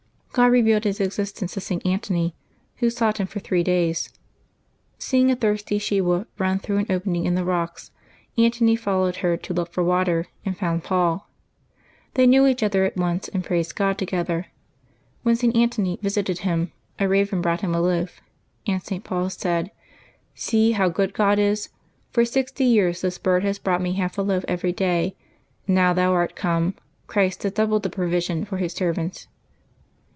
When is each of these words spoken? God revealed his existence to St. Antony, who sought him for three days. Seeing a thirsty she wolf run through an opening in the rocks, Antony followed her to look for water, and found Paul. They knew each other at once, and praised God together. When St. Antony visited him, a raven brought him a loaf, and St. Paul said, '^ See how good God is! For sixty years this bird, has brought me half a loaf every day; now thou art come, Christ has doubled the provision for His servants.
God 0.33 0.45
revealed 0.45 0.85
his 0.85 1.01
existence 1.01 1.53
to 1.55 1.59
St. 1.59 1.85
Antony, 1.85 2.33
who 2.77 2.89
sought 2.89 3.17
him 3.17 3.27
for 3.27 3.41
three 3.41 3.63
days. 3.63 4.13
Seeing 4.97 5.29
a 5.29 5.35
thirsty 5.35 5.77
she 5.77 5.99
wolf 5.99 6.25
run 6.37 6.57
through 6.57 6.77
an 6.77 6.85
opening 6.89 7.25
in 7.25 7.35
the 7.35 7.43
rocks, 7.43 7.91
Antony 8.37 8.77
followed 8.77 9.17
her 9.17 9.35
to 9.35 9.53
look 9.53 9.73
for 9.73 9.83
water, 9.83 10.27
and 10.45 10.57
found 10.57 10.85
Paul. 10.85 11.27
They 12.13 12.25
knew 12.27 12.45
each 12.47 12.63
other 12.63 12.85
at 12.85 12.95
once, 12.95 13.27
and 13.27 13.43
praised 13.43 13.75
God 13.75 13.97
together. 13.97 14.45
When 15.23 15.35
St. 15.35 15.53
Antony 15.53 15.99
visited 16.01 16.39
him, 16.39 16.71
a 16.97 17.09
raven 17.09 17.41
brought 17.41 17.59
him 17.59 17.75
a 17.75 17.81
loaf, 17.81 18.21
and 18.65 18.81
St. 18.81 19.03
Paul 19.03 19.29
said, 19.29 19.65
'^ 19.65 19.69
See 20.33 20.71
how 20.71 20.87
good 20.87 21.13
God 21.13 21.39
is! 21.39 21.67
For 22.11 22.23
sixty 22.23 22.63
years 22.63 23.01
this 23.01 23.17
bird, 23.17 23.43
has 23.43 23.59
brought 23.59 23.81
me 23.81 23.95
half 23.95 24.17
a 24.17 24.21
loaf 24.21 24.45
every 24.47 24.71
day; 24.71 25.17
now 25.67 25.91
thou 25.91 26.13
art 26.13 26.37
come, 26.37 26.75
Christ 27.07 27.43
has 27.43 27.51
doubled 27.51 27.83
the 27.83 27.89
provision 27.89 28.45
for 28.45 28.59
His 28.59 28.71
servants. 28.71 29.27